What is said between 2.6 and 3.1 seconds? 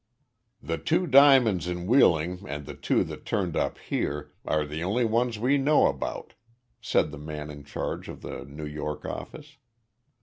the two